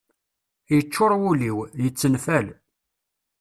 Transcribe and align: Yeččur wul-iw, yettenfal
Yeččur 0.75 1.11
wul-iw, 1.21 1.57
yettenfal 1.81 2.47